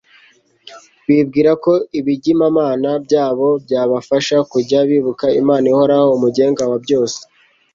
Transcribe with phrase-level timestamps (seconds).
[1.07, 7.19] Bibwira ko ibigimamana byabo byabafasha kujya bibuka Imana ihoraho, Umugenga wa byose;